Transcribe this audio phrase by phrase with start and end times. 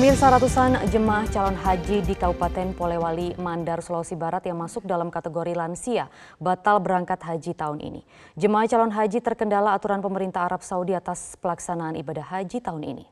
[0.00, 5.52] Pemirsa ratusan jemaah calon haji di Kabupaten Polewali Mandar, Sulawesi Barat yang masuk dalam kategori
[5.52, 6.08] lansia
[6.40, 8.00] batal berangkat haji tahun ini.
[8.32, 13.04] Jemaah calon haji terkendala aturan pemerintah Arab Saudi atas pelaksanaan ibadah haji tahun ini.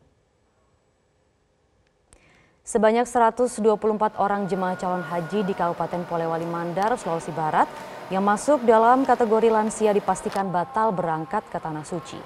[2.64, 3.60] Sebanyak 124
[4.16, 7.68] orang jemaah calon haji di Kabupaten Polewali Mandar, Sulawesi Barat
[8.08, 12.16] yang masuk dalam kategori lansia dipastikan batal berangkat ke Tanah Suci.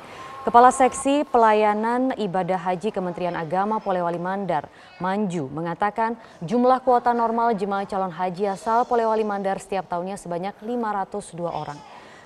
[0.42, 4.66] Kepala Seksi Pelayanan Ibadah Haji Kementerian Agama Polewali Mandar,
[4.98, 11.46] Manju, mengatakan jumlah kuota normal jemaah calon haji asal Polewali Mandar setiap tahunnya sebanyak 502
[11.46, 11.78] orang.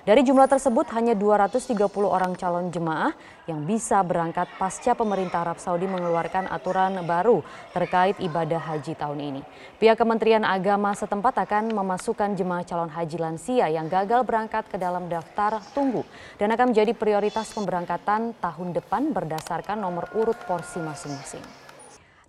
[0.07, 1.75] Dari jumlah tersebut hanya 230
[2.07, 3.11] orang calon jemaah
[3.43, 7.43] yang bisa berangkat pasca pemerintah Arab Saudi mengeluarkan aturan baru
[7.75, 9.41] terkait ibadah haji tahun ini.
[9.75, 15.11] Pihak Kementerian Agama setempat akan memasukkan jemaah calon haji lansia yang gagal berangkat ke dalam
[15.11, 16.07] daftar tunggu
[16.39, 21.43] dan akan menjadi prioritas pemberangkatan tahun depan berdasarkan nomor urut porsi masing-masing.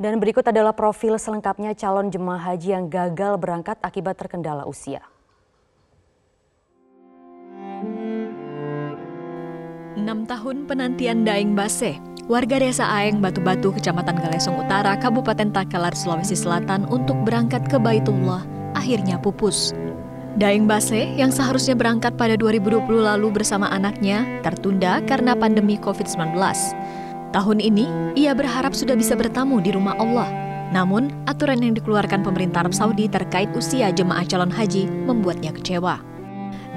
[0.03, 4.99] Dan berikut adalah profil selengkapnya calon jemaah haji yang gagal berangkat akibat terkendala usia.
[10.09, 12.01] 6 tahun penantian Daeng Base,
[12.33, 18.41] warga desa Aeng Batu-Batu, Kecamatan Galesong Utara, Kabupaten Takalar, Sulawesi Selatan untuk berangkat ke Baitullah
[18.73, 19.77] akhirnya pupus.
[20.41, 26.41] Daeng Base yang seharusnya berangkat pada 2020 lalu bersama anaknya tertunda karena pandemi COVID-19.
[27.37, 27.85] Tahun ini,
[28.17, 30.33] ia berharap sudah bisa bertamu di rumah Allah.
[30.73, 36.01] Namun, aturan yang dikeluarkan pemerintah Arab Saudi terkait usia jemaah calon haji membuatnya kecewa.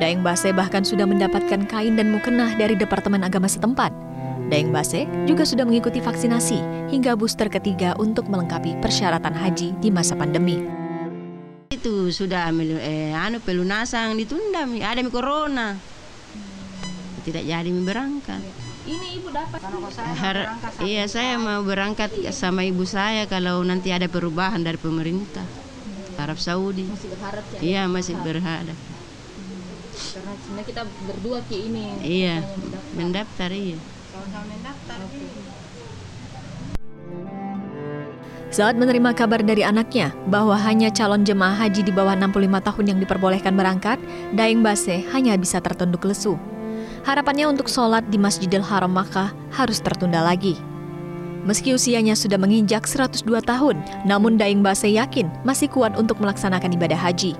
[0.01, 3.93] Daeng Base bahkan sudah mendapatkan kain dan mukenah dari Departemen Agama setempat.
[4.49, 10.17] Daeng Base juga sudah mengikuti vaksinasi hingga booster ketiga untuk melengkapi persyaratan haji di masa
[10.17, 10.57] pandemi.
[11.69, 12.49] Itu sudah
[12.81, 15.77] eh, anu pelunasan ditunda, ada corona.
[17.21, 18.41] Tidak jadi berangkat.
[18.89, 19.61] Ini ibu dapat
[20.17, 20.37] Har
[20.81, 25.45] Iya, saya mau berangkat sama ibu saya kalau nanti ada perubahan dari pemerintah.
[26.17, 26.89] Arab Saudi.
[26.89, 27.59] Masih berharap ya?
[27.61, 28.90] Iya, masih berharap
[30.01, 32.35] karena sebenarnya kita berdua ki ini iya
[32.97, 33.77] mendaftar, iya
[38.51, 42.99] Saat menerima kabar dari anaknya bahwa hanya calon jemaah haji di bawah 65 tahun yang
[42.99, 43.95] diperbolehkan berangkat,
[44.35, 46.35] Daeng Base hanya bisa tertunduk lesu.
[47.07, 50.59] Harapannya untuk sholat di Masjidil Haram Makkah harus tertunda lagi.
[51.47, 56.99] Meski usianya sudah menginjak 102 tahun, namun Daeng Base yakin masih kuat untuk melaksanakan ibadah
[56.99, 57.33] haji.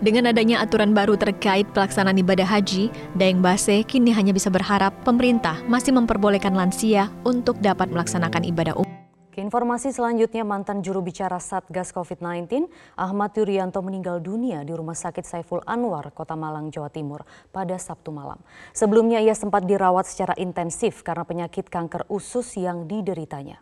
[0.00, 2.88] Dengan adanya aturan baru terkait pelaksanaan ibadah haji,
[3.20, 8.88] Daeng Base kini hanya bisa berharap pemerintah masih memperbolehkan lansia untuk dapat melaksanakan ibadah umum.
[9.36, 15.60] Informasi selanjutnya mantan juru bicara Satgas COVID-19 Ahmad Yuryanto meninggal dunia di Rumah Sakit Saiful
[15.68, 18.40] Anwar, Kota Malang, Jawa Timur pada Sabtu malam.
[18.72, 23.60] Sebelumnya ia sempat dirawat secara intensif karena penyakit kanker usus yang dideritanya.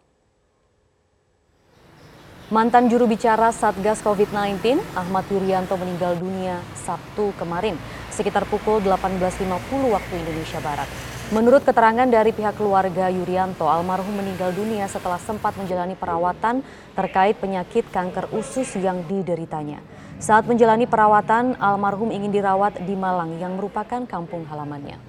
[2.48, 7.76] Mantan juru bicara Satgas COVID-19, Ahmad Yuryanto meninggal dunia Sabtu kemarin,
[8.09, 9.44] sekitar pukul 18.50
[9.92, 10.88] waktu Indonesia Barat.
[11.28, 16.64] Menurut keterangan dari pihak keluarga Yuryanto, almarhum meninggal dunia setelah sempat menjalani perawatan
[16.97, 19.84] terkait penyakit kanker usus yang dideritanya.
[20.16, 25.07] Saat menjalani perawatan, almarhum ingin dirawat di Malang yang merupakan kampung halamannya.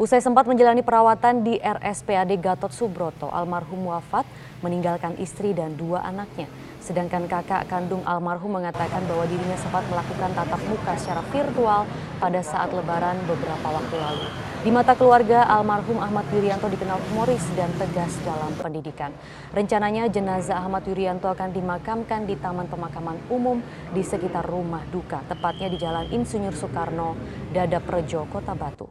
[0.00, 4.24] Usai sempat menjalani perawatan di RSPAD Gatot Subroto, almarhum wafat
[4.64, 6.48] meninggalkan istri dan dua anaknya.
[6.80, 11.84] Sedangkan kakak kandung almarhum mengatakan bahwa dirinya sempat melakukan tatap muka secara virtual
[12.16, 14.26] pada saat lebaran beberapa waktu lalu.
[14.64, 19.12] Di mata keluarga, almarhum Ahmad Yuryanto dikenal humoris dan tegas dalam pendidikan.
[19.52, 23.60] Rencananya jenazah Ahmad Yuryanto akan dimakamkan di Taman Pemakaman Umum
[23.92, 27.12] di sekitar rumah duka, tepatnya di Jalan Insinyur Soekarno,
[27.52, 28.88] Dadap Rejo, Kota Batu.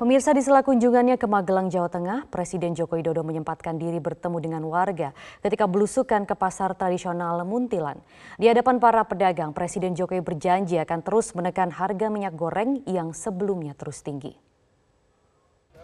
[0.00, 4.64] Pemirsa di sela kunjungannya ke Magelang, Jawa Tengah, Presiden Joko Widodo menyempatkan diri bertemu dengan
[4.64, 5.12] warga
[5.44, 8.00] ketika belusukan ke pasar tradisional Muntilan.
[8.40, 13.76] Di hadapan para pedagang, Presiden Jokowi berjanji akan terus menekan harga minyak goreng yang sebelumnya
[13.76, 14.32] terus tinggi.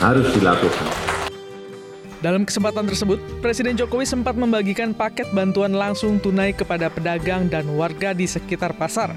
[0.00, 0.88] Harus dilakukan.
[2.24, 8.16] Dalam kesempatan tersebut, Presiden Jokowi sempat membagikan paket bantuan langsung tunai kepada pedagang dan warga
[8.16, 9.12] di sekitar pasar.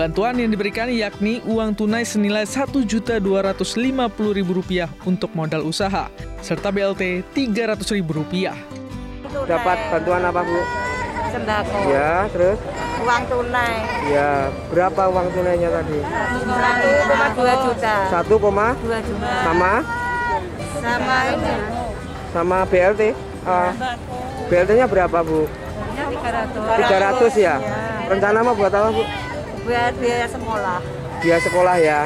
[0.00, 6.08] Bantuan yang diberikan yakni uang tunai senilai Rp1.250.000 untuk modal usaha,
[6.40, 8.32] serta BLT Rp300.000.
[9.44, 10.56] Dapat bantuan apa, Bu?
[11.36, 11.92] Sembako.
[11.92, 12.56] Ya, terus?
[13.04, 13.76] Uang tunai.
[14.08, 16.00] Ya, berapa uang tunainya tadi?
[16.00, 16.48] 1,2
[17.68, 18.08] juta.
[18.08, 19.28] 1,2 juta.
[19.44, 19.84] Sama?
[20.80, 21.54] Sama ini.
[22.32, 23.12] Sama BLT?
[23.44, 23.68] Uh,
[24.48, 25.44] BLT-nya berapa, Bu?
[25.92, 26.88] 300.
[26.88, 27.60] 300 ya?
[28.08, 29.19] Rencana mau buat apa, Bu?
[29.70, 30.78] Buat biaya sekolah.
[31.22, 32.00] Biaya sekolah ya.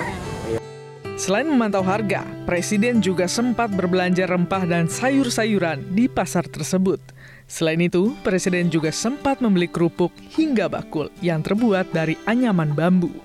[1.17, 7.01] Selain memantau harga, Presiden juga sempat berbelanja rempah dan sayur-sayuran di pasar tersebut.
[7.49, 13.25] Selain itu, Presiden juga sempat membeli kerupuk hingga bakul yang terbuat dari anyaman bambu.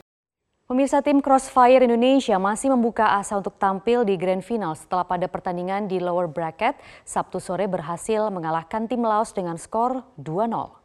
[0.71, 5.91] Pemirsa tim Crossfire Indonesia masih membuka asa untuk tampil di Grand Final setelah pada pertandingan
[5.91, 10.78] di lower bracket Sabtu sore berhasil mengalahkan tim Laos dengan skor 2-0.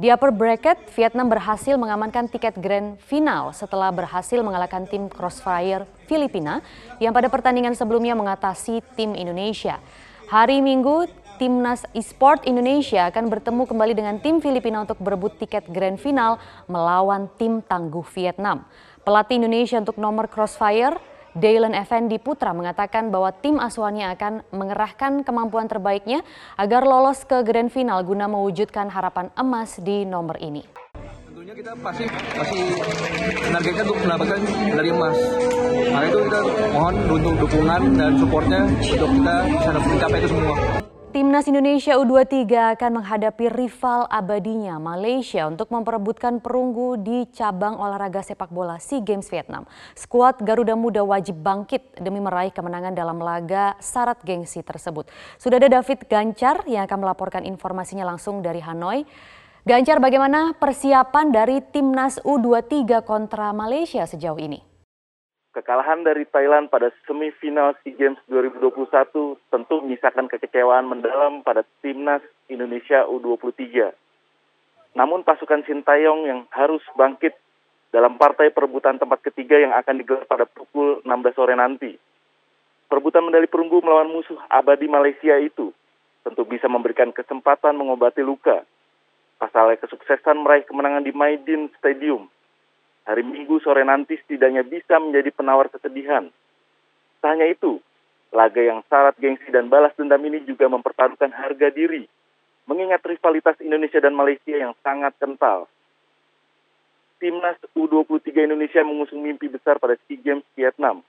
[0.00, 6.64] Di upper bracket, Vietnam berhasil mengamankan tiket grand final setelah berhasil mengalahkan tim Crossfire Filipina
[7.04, 9.76] yang pada pertandingan sebelumnya mengatasi tim Indonesia.
[10.32, 11.04] Hari Minggu,
[11.36, 17.28] Timnas Esport Indonesia akan bertemu kembali dengan tim Filipina untuk berebut tiket grand final melawan
[17.36, 18.64] tim tangguh Vietnam.
[19.04, 20.96] Pelatih Indonesia untuk nomor Crossfire,
[21.30, 26.26] Daylan Effendi Putra mengatakan bahwa tim asuhannya akan mengerahkan kemampuan terbaiknya
[26.58, 30.66] agar lolos ke grand final guna mewujudkan harapan emas di nomor ini.
[31.30, 32.62] Tentunya kita pasti masih
[33.46, 35.16] menargetkan untuk mendapatkan medali emas.
[35.90, 36.40] Maka itu kita
[36.74, 40.56] mohon untuk dukungan dan supportnya untuk kita bisa mencapai itu semua.
[41.10, 48.46] Timnas Indonesia U23 akan menghadapi rival abadinya Malaysia untuk memperebutkan perunggu di cabang olahraga sepak
[48.54, 49.66] bola SEA Games Vietnam.
[49.98, 55.10] Skuad Garuda Muda wajib bangkit demi meraih kemenangan dalam laga syarat gengsi tersebut.
[55.34, 59.02] Sudah ada David Gancar yang akan melaporkan informasinya langsung dari Hanoi.
[59.66, 64.69] Gancar, bagaimana persiapan dari Timnas U23 kontra Malaysia sejauh ini?
[65.60, 68.80] Kekalahan dari Thailand pada semifinal SEA Games 2021
[69.52, 73.92] tentu menyisakan kekecewaan mendalam pada timnas Indonesia U23.
[74.96, 77.36] Namun pasukan Sintayong yang harus bangkit
[77.92, 81.92] dalam partai perebutan tempat ketiga yang akan digelar pada pukul 16 sore nanti.
[82.88, 85.76] Perebutan medali perunggu melawan musuh abadi Malaysia itu
[86.24, 88.64] tentu bisa memberikan kesempatan mengobati luka.
[89.36, 92.32] Pasalnya kesuksesan meraih kemenangan di Maidin Stadium
[93.04, 96.28] hari Minggu sore nanti setidaknya bisa menjadi penawar kesedihan.
[97.20, 97.80] Tak hanya itu,
[98.32, 102.08] laga yang syarat gengsi dan balas dendam ini juga mempertaruhkan harga diri,
[102.64, 105.68] mengingat rivalitas Indonesia dan Malaysia yang sangat kental.
[107.20, 111.04] Timnas U23 Indonesia mengusung mimpi besar pada SEA Games Vietnam,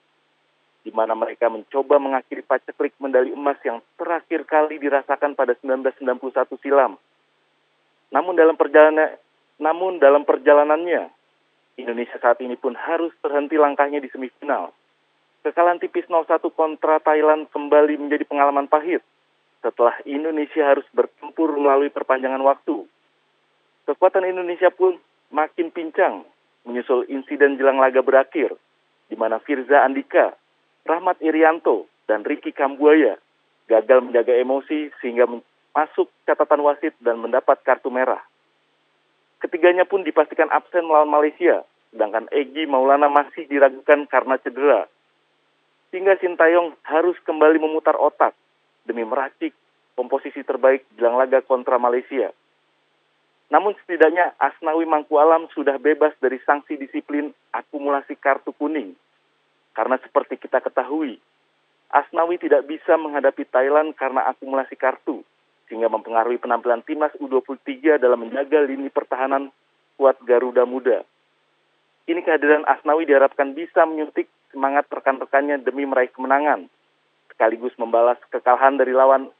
[0.83, 6.99] di mana mereka mencoba mengakhiri paceklik medali emas yang terakhir kali dirasakan pada 1991 silam.
[8.11, 9.15] Namun dalam perjalanan
[9.61, 11.20] namun dalam perjalanannya,
[11.79, 14.75] Indonesia saat ini pun harus terhenti langkahnya di semifinal.
[15.41, 19.01] Kekalahan tipis 0-1 kontra Thailand kembali menjadi pengalaman pahit
[19.61, 22.85] setelah Indonesia harus bertempur melalui perpanjangan waktu.
[23.85, 24.97] Kekuatan Indonesia pun
[25.33, 26.25] makin pincang
[26.65, 28.53] menyusul insiden jelang laga berakhir,
[29.09, 30.37] di mana Firza Andika,
[30.85, 33.17] Rahmat Irianto, dan Ricky Kambuaya
[33.69, 35.25] gagal menjaga emosi sehingga
[35.71, 38.21] masuk catatan wasit dan mendapat kartu merah.
[39.41, 44.85] Ketiganya pun dipastikan absen melawan Malaysia, sedangkan Egi Maulana masih diragukan karena cedera.
[45.89, 48.37] Sehingga Sintayong harus kembali memutar otak
[48.85, 49.51] demi meracik
[49.97, 52.29] komposisi terbaik jelang laga kontra Malaysia.
[53.51, 58.95] Namun setidaknya Asnawi Mangku Alam sudah bebas dari sanksi disiplin akumulasi kartu kuning.
[59.75, 61.19] Karena seperti kita ketahui,
[61.91, 65.25] Asnawi tidak bisa menghadapi Thailand karena akumulasi kartu
[65.71, 69.55] sehingga mempengaruhi penampilan timnas U23 dalam menjaga lini pertahanan
[69.95, 71.07] kuat Garuda Muda.
[72.11, 76.67] Ini kehadiran Asnawi diharapkan bisa menyuntik semangat rekan-rekannya demi meraih kemenangan,
[77.31, 79.31] sekaligus membalas kekalahan dari lawan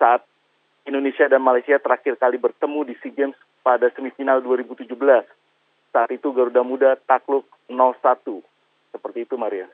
[0.00, 0.24] saat
[0.88, 4.96] Indonesia dan Malaysia terakhir kali bertemu di SEA Games pada semifinal 2017.
[5.92, 8.40] Saat itu Garuda Muda takluk 0-1.
[8.96, 9.68] Seperti itu Maria.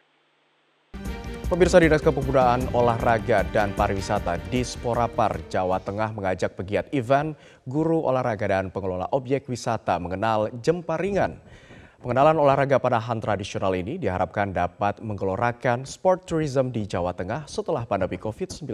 [1.47, 8.51] Pemirsa Dinas Kepemudaan Olahraga dan Pariwisata di Sporapar, Jawa Tengah mengajak pegiat event, guru olahraga
[8.51, 11.39] dan pengelola objek wisata mengenal jemparingan.
[12.03, 18.19] Pengenalan olahraga panahan tradisional ini diharapkan dapat menggelorakan sport tourism di Jawa Tengah setelah pandemi
[18.19, 18.67] COVID-19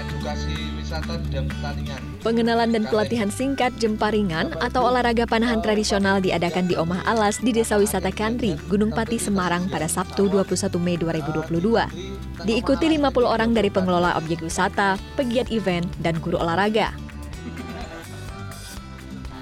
[0.00, 2.00] edukasi wisata dan pertanian.
[2.26, 7.78] Pengenalan dan pelatihan singkat jemparingan atau olahraga panahan tradisional diadakan di Omah Alas di Desa
[7.78, 12.42] Wisata Kandri, Gunung Pati, Semarang pada Sabtu 21 Mei 2022.
[12.42, 16.90] Diikuti 50 orang dari pengelola objek wisata, pegiat event, dan guru olahraga.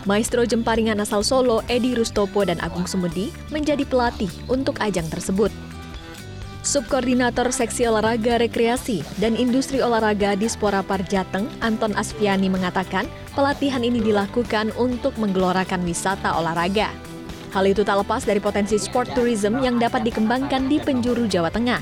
[0.05, 5.53] Maestro jemparingan asal Solo, Edi Rustopo dan Agung Sumedi menjadi pelatih untuk ajang tersebut.
[6.69, 14.05] Subkoordinator Seksi Olahraga Rekreasi dan Industri Olahraga di Sporapar Jateng, Anton Asfiani mengatakan pelatihan ini
[14.05, 16.93] dilakukan untuk menggelorakan wisata olahraga.
[17.57, 21.81] Hal itu tak lepas dari potensi sport tourism yang dapat dikembangkan di penjuru Jawa Tengah.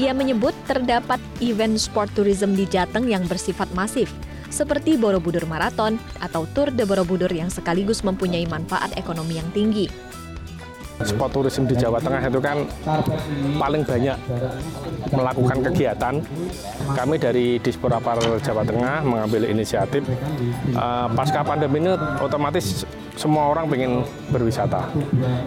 [0.00, 4.08] Ia menyebut terdapat event sport tourism di Jateng yang bersifat masif,
[4.48, 9.92] seperti Borobudur Marathon atau Tour de Borobudur yang sekaligus mempunyai manfaat ekonomi yang tinggi.
[11.04, 12.64] Sport tourism di Jawa Tengah itu kan
[13.60, 14.16] paling banyak
[15.12, 16.14] melakukan kegiatan.
[16.96, 20.00] Kami dari Disporapar Jawa Tengah mengambil inisiatif
[20.72, 21.92] uh, pasca pandemi ini
[22.24, 24.92] otomatis semua orang ingin berwisata.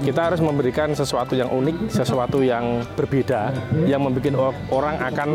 [0.02, 3.54] Kita harus memberikan sesuatu yang unik, sesuatu yang berbeda,
[3.86, 5.30] yang membuat orang akan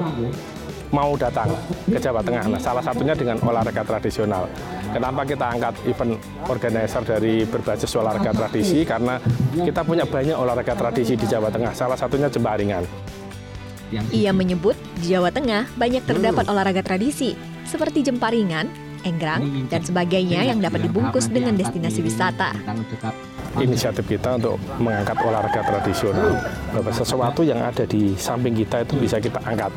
[0.95, 1.51] mau datang
[1.91, 2.47] ke Jawa Tengah.
[2.47, 4.47] Nah, salah satunya dengan olahraga tradisional.
[4.95, 6.15] Kenapa kita angkat event
[6.47, 8.87] organizer dari berbasis olahraga tradisi?
[8.87, 9.19] Karena
[9.59, 12.87] kita punya banyak olahraga tradisi di Jawa Tengah, salah satunya jemparingan.
[14.15, 17.35] Ia menyebut di Jawa Tengah banyak terdapat olahraga tradisi
[17.67, 18.71] seperti jemparingan,
[19.03, 22.55] enggrang, dan sebagainya yang dapat dibungkus dengan destinasi wisata.
[23.55, 26.39] Inisiatif kita untuk mengangkat olahraga tradisional,
[26.75, 29.71] bahwa sesuatu yang ada di samping kita itu bisa kita angkat.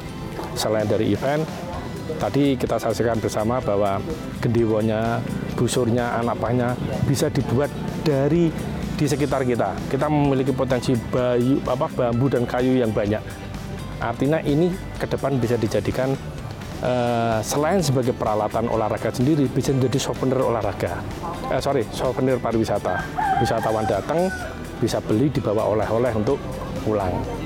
[0.57, 1.45] Selain dari event,
[2.17, 4.01] tadi kita saksikan bersama bahwa
[4.41, 5.21] gendewonya,
[5.53, 6.73] busurnya, anak panahnya
[7.05, 7.69] bisa dibuat
[8.01, 8.49] dari
[8.97, 9.77] di sekitar kita.
[9.93, 13.21] Kita memiliki potensi bayu, apa, bambu dan kayu yang banyak.
[14.01, 16.17] Artinya ini ke depan bisa dijadikan
[16.81, 21.01] uh, selain sebagai peralatan olahraga sendiri bisa menjadi souvenir olahraga.
[21.53, 22.97] Eh, sorry, souvenir pariwisata.
[23.41, 24.33] Wisatawan datang
[24.81, 26.41] bisa beli dibawa oleh-oleh untuk
[26.81, 27.36] pulang.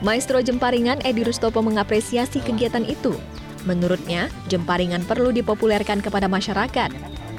[0.00, 3.12] Maestro Jemparingan Edi Rustopo mengapresiasi kegiatan itu.
[3.68, 6.88] Menurutnya, jemparingan perlu dipopulerkan kepada masyarakat.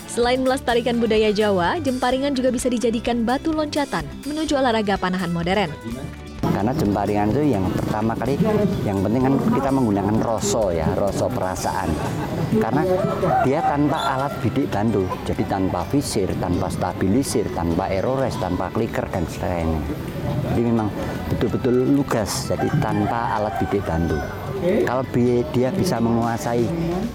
[0.06, 5.74] Selain melestarikan budaya Jawa, jemparingan juga bisa dijadikan batu loncatan menuju olahraga panahan modern
[6.52, 8.36] karena jemparingan itu yang pertama kali
[8.84, 11.88] yang penting kan kita menggunakan roso ya roso perasaan
[12.60, 12.84] karena
[13.48, 15.08] dia tanpa alat bidik bantu.
[15.24, 19.80] Jadi tanpa visir tanpa stabilisir tanpa erores tanpa clicker dan sebagainya.
[20.52, 20.90] Jadi memang
[21.32, 22.52] betul-betul lugas.
[22.52, 24.20] Jadi tanpa alat bidik bantu.
[24.62, 25.04] Kalau
[25.56, 26.68] dia bisa menguasai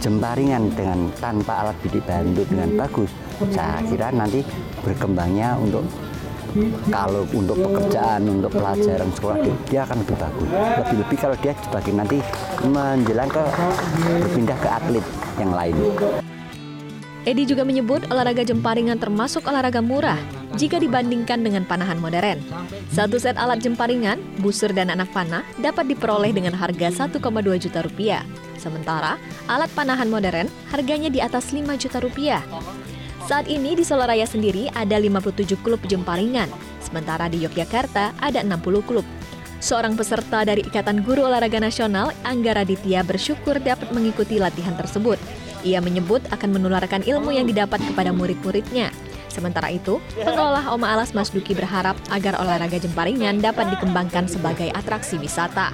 [0.03, 3.13] jemparingan dengan tanpa alat bidik bantu dengan bagus
[3.53, 4.41] saya kira nanti
[4.81, 5.85] berkembangnya untuk
[6.89, 9.37] kalau untuk pekerjaan, untuk pelajaran sekolah
[9.69, 10.49] dia akan lebih bagus.
[10.57, 12.19] Lebih-lebih kalau dia sebagai nanti
[12.65, 13.45] menjelang ke
[14.25, 15.07] berpindah ke atlet
[15.39, 15.75] yang lain.
[17.27, 20.15] Edi juga menyebut olahraga jemparingan termasuk olahraga murah
[20.55, 22.39] jika dibandingkan dengan panahan modern.
[22.95, 27.19] Satu set alat jemparingan, busur dan anak panah dapat diperoleh dengan harga 1,2
[27.59, 28.23] juta rupiah.
[28.55, 29.19] Sementara
[29.51, 32.47] alat panahan modern harganya di atas 5 juta rupiah.
[33.27, 36.47] Saat ini di Soloraya sendiri ada 57 klub jemparingan,
[36.79, 39.03] sementara di Yogyakarta ada 60 klub.
[39.57, 45.17] Seorang peserta dari Ikatan Guru Olahraga Nasional, Anggara Ditya bersyukur dapat mengikuti latihan tersebut.
[45.65, 48.93] Ia menyebut akan menularkan ilmu yang didapat kepada murid-muridnya.
[49.33, 55.21] Sementara itu, pengelola Oma Alas Mas Duki berharap agar olahraga jemparingan dapat dikembangkan sebagai atraksi
[55.21, 55.73] wisata.